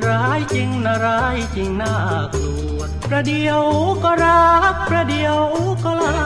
[0.07, 1.93] ร้ายจริงนะร้ายจริงน่า
[2.33, 2.79] กลัว
[3.09, 3.63] ประเดี๋ยว
[4.03, 5.39] ก็รักประเดี๋ยว
[5.83, 6.19] ก็ลา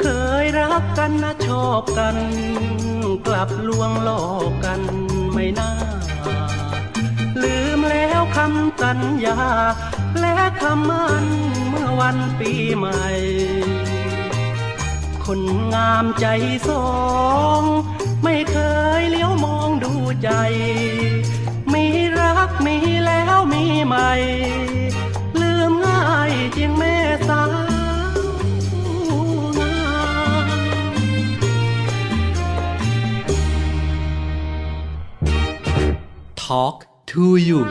[0.00, 0.06] เค
[0.42, 2.16] ยรักกันนะชอบกัน
[3.26, 4.80] กลับลวงหลอกกัน
[5.34, 5.70] ไม่น่า
[8.42, 9.40] คำสัญญา
[10.20, 11.26] และคำมั่น
[11.68, 13.06] เมื่อวันปีใหม่
[15.24, 15.40] คน
[15.74, 16.26] งามใจ
[16.68, 16.88] สอ
[17.60, 17.62] ง
[18.24, 18.56] ไม่เค
[19.00, 20.30] ยเลี้ยวมองดูใจ
[21.72, 21.84] มี
[22.20, 22.76] รักมี
[23.06, 24.10] แล้วมีใหม่
[25.40, 26.96] ลืมง่ายจริงแม่
[27.28, 27.42] สา
[29.10, 29.12] ว
[29.58, 29.78] งา
[30.44, 30.48] ม
[36.42, 36.76] Talk
[37.10, 37.62] to You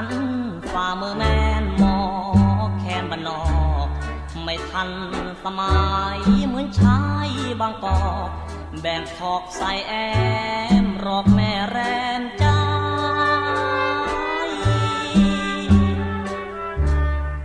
[0.00, 0.14] ฉัน
[0.72, 1.36] ฝ่ามือแม่
[1.78, 1.98] หมอ
[2.78, 3.42] แคนบ้านนอ
[3.86, 3.88] ก
[4.42, 4.90] ไม่ทัน
[5.42, 5.72] สมั
[6.16, 7.28] ยเหมือนชาย
[7.60, 8.28] บางกอก
[8.80, 9.92] แบ่งทอกใส่แอ
[10.84, 11.78] มรอกแม่แร
[12.20, 12.44] มใจ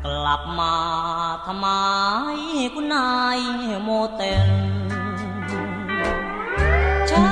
[0.05, 0.75] กลับมา
[1.45, 1.67] ทำไม
[2.73, 3.39] คุณนาย
[3.83, 4.49] โมเต็น
[7.11, 7.31] ฉั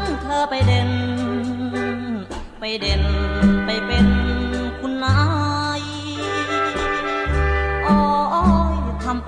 [0.00, 0.90] นเธอไปเด่น
[2.58, 3.02] ไปเด่น
[3.66, 4.19] ไปเป็น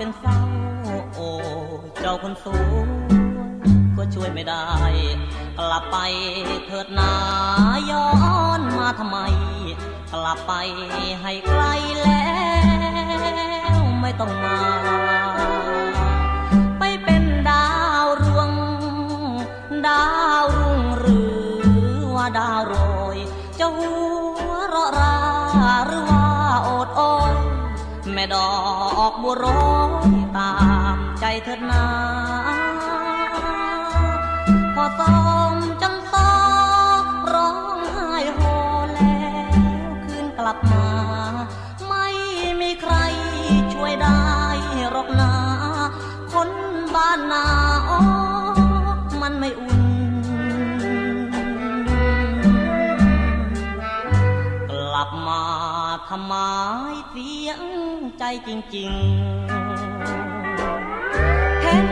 [0.03, 0.39] เป็นเศร้า
[1.15, 1.29] โอ้
[1.99, 2.87] เจ้าคนสูง
[3.97, 4.65] ก็ช่วยไม่ได้
[5.57, 5.97] กลับไป
[6.65, 7.13] เถิดนา
[7.91, 8.07] ย้อ
[8.59, 9.17] นมาทำไม
[10.11, 10.53] กลับไป
[11.21, 11.63] ให้ไกล
[12.01, 12.27] แล้
[13.77, 14.57] วไม่ต้องมา
[28.23, 28.51] ม่ดอ
[29.11, 29.73] กบัวร้อ
[30.09, 30.53] ยตา
[30.95, 31.85] มใจเถิดนา
[34.75, 35.62] พอต้อง
[58.25, 61.87] ใจจริงๆเห็น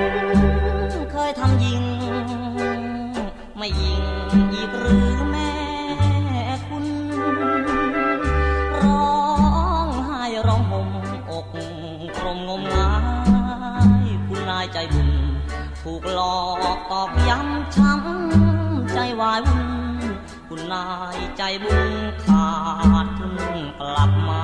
[1.12, 1.84] เคยทำยิง
[3.58, 4.04] ไม่ยิง
[4.54, 5.54] อีกหรือแม่
[6.68, 6.86] คุณ
[8.84, 9.14] ร้อ
[9.86, 10.90] งไห้ร้องห่ม
[11.32, 11.46] อก
[12.18, 12.94] กลมงมงา
[14.04, 15.10] ยคุณนายใจบุญ
[15.82, 16.40] ถูกหลอ
[16.78, 19.70] กตอกย้ำช้ำใจวายวุ่น
[20.48, 21.92] คุณนายใจบุญ
[22.24, 22.48] ขา
[23.06, 24.44] ดทุนกลับมา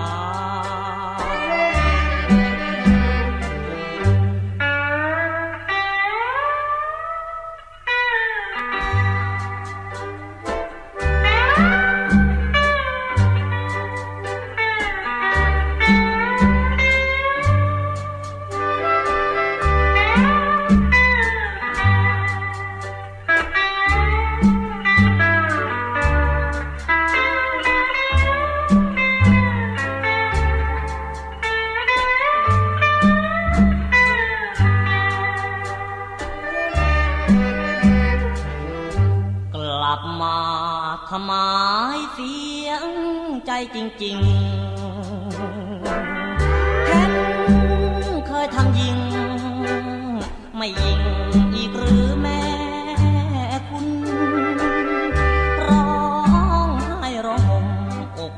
[40.21, 40.39] มา
[41.09, 41.33] ทำไม
[42.13, 42.35] เสี
[42.67, 42.87] ยง
[43.45, 47.13] ใจจริงๆเห็น
[48.27, 48.97] เคยทำยิง
[50.57, 51.01] ไม่ยิง
[51.55, 52.41] อีกหรือแม่
[53.69, 53.87] คุณ
[55.67, 55.91] ร้อ
[56.67, 57.65] งไห้ร้องห่ม
[58.19, 58.33] อก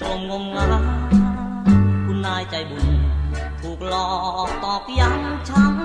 [0.00, 0.84] ตรงงมงาย
[2.04, 2.88] คุณนายใจบุญ
[3.60, 4.10] ถูกหลอ
[4.48, 5.77] กตอกย้ำช้ำ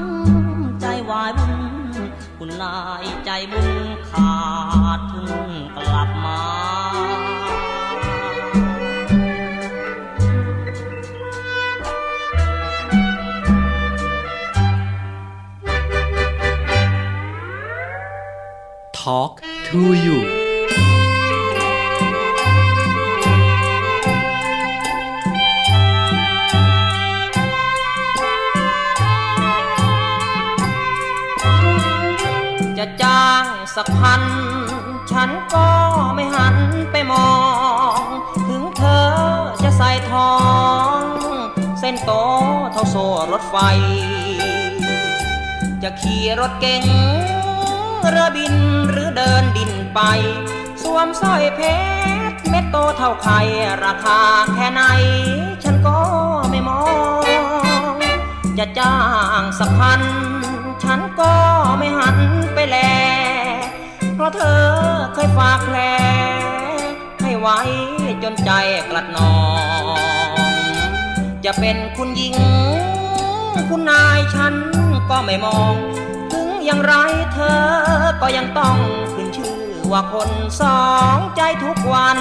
[2.45, 4.33] คุณนายใจบุญขา
[4.97, 6.41] ดทุ่งกลับมา
[18.93, 19.33] Talk
[19.67, 20.42] to you
[33.75, 34.23] สักพัน
[35.11, 35.67] ฉันก็
[36.15, 36.55] ไม่หัน
[36.91, 37.31] ไปมอ
[37.99, 38.01] ง
[38.47, 39.09] ถึงเธอ
[39.63, 40.33] จะใส่ทอ
[40.97, 40.99] ง
[41.79, 42.11] เส้นโต
[42.71, 43.57] เท่าโซ่รถไฟ
[45.83, 46.83] จะขี่รถเก๋ง
[48.09, 48.55] เรือบิน
[48.89, 49.99] หรือเดินดินไป
[50.81, 51.61] สวมสร้อยเพ
[52.31, 53.39] ชรเม็ดโตเท่าไข่
[53.85, 54.19] ราคา
[54.53, 54.81] แค่ไหน
[55.63, 55.99] ฉันก็
[56.49, 56.81] ไม่มอ
[57.93, 57.97] ง
[58.57, 58.97] จะจ้า
[59.39, 60.01] งสักพัน
[60.83, 61.33] ฉันก็
[61.77, 62.17] ไม่หัน
[62.55, 62.77] ไปแล
[64.23, 64.63] ราะเธอ
[65.13, 65.77] เคยฝากแผล
[67.21, 67.59] ให้ไว้
[68.23, 68.51] จนใจ
[68.89, 69.35] กลัดนอ
[69.81, 69.83] ง
[71.45, 72.35] จะเป็นคุณหญิง
[73.69, 74.55] คุณนายฉัน
[75.09, 75.75] ก็ไม่มอง
[76.31, 76.93] ถึงอย่างไร
[77.33, 77.63] เธอ
[78.21, 78.77] ก็ยังต้อง
[79.13, 79.57] ขึ้นชื่อ
[79.91, 80.29] ว่าคน
[80.61, 80.83] สอ
[81.15, 82.17] งใจทุกวัน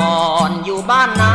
[0.00, 1.34] ก่อนอยู่บ้านนา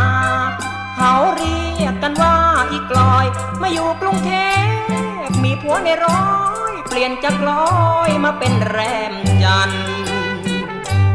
[0.97, 2.37] เขาเรียกกันว่า
[2.71, 3.25] อีกลอย
[3.61, 4.31] มาอยู่กรุงเท
[5.27, 6.23] พมีผัวในร้อ
[6.71, 7.65] ย ปลี่ยนจากลอ
[8.09, 8.79] ยมาเป็นแร
[9.11, 9.13] ม
[9.43, 9.71] จัน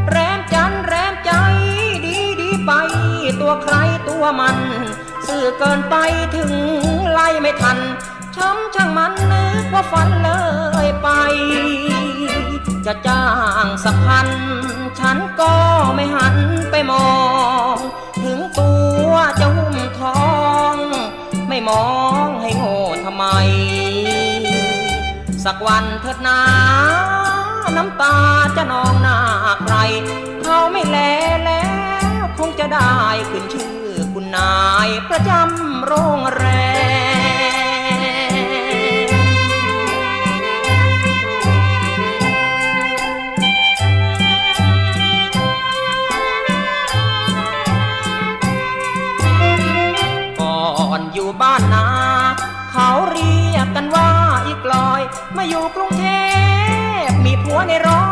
[0.09, 1.31] แรมจันแรมใจ
[2.05, 2.71] ดีดีไป
[3.41, 3.75] ตัวใคร
[4.09, 4.57] ตัวมัน
[5.27, 5.95] สื่อเกินไป
[6.35, 6.51] ถึง
[7.11, 7.77] ไล่ไม่ทัน
[8.35, 10.31] ช้ำช่างมันนึกว่าฝันเล
[10.85, 11.07] ยไป
[12.85, 13.25] จะจ้า
[13.65, 14.27] งสักพัน
[14.99, 15.53] ฉันก็
[15.95, 16.35] ไม่หัน
[16.71, 17.09] ไปมอ
[17.73, 17.77] ง
[18.23, 18.71] ถึงตั
[19.09, 20.27] วจะหุ้มทอ
[20.73, 20.75] ง
[21.49, 21.87] ไม่มอ
[22.25, 23.25] งให้โง่ทำไม
[25.45, 26.39] สักวันเถิดนา
[27.77, 28.15] น้ำตา
[28.55, 29.17] จะนองหน้า
[29.63, 29.75] ใคร
[30.43, 30.97] เขาไม่แล
[31.45, 31.65] แล้
[32.21, 32.93] วคงจะได้
[33.31, 33.77] ขึ้นชื่อ
[34.13, 34.55] คุณนา
[34.87, 36.45] ยประจำโรงแร
[36.97, 36.98] ม
[55.41, 56.07] มาอยู่กรุงเท
[57.07, 58.07] พมีผัวในร้อ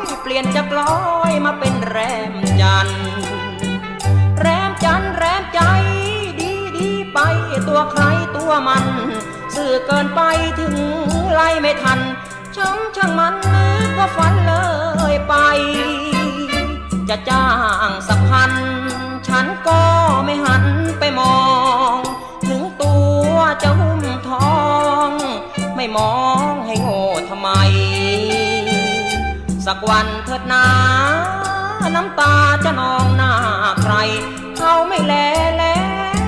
[0.00, 0.96] ยเปลี่ยนจากลอ
[1.30, 1.98] ยมาเป็นแร
[2.32, 2.88] มจัน
[4.40, 5.60] แรมจันแรมใจ
[6.40, 7.18] ดีดีไป
[7.68, 8.02] ตัวใคร
[8.36, 8.84] ตัวมัน
[9.54, 10.20] สื่อเกินไป
[10.60, 10.74] ถึง
[11.32, 12.00] ไล่ไม่ทัน
[12.56, 14.54] ช่างช่างมันนึกว่าฝันเล
[15.12, 15.34] ยไป
[17.08, 17.48] จะจ้า
[17.88, 18.52] งสักพัน
[19.28, 19.80] ฉันก็
[20.24, 20.64] ไม่หัน
[25.82, 26.18] ไม่มอ
[26.50, 27.48] งให้โง่ทำไม
[29.66, 30.66] สักวันเถิดนา
[31.94, 33.32] น้ำตาจะนองหน้า
[33.82, 33.94] ใคร
[34.58, 35.14] เขาไม่แล
[35.58, 35.80] แล้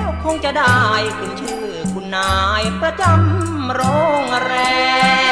[0.05, 0.79] ว คงจะได้
[1.17, 3.81] ขึ้นชื่อคุณนายประจำโร
[4.23, 4.53] งแร
[5.21, 5.22] ม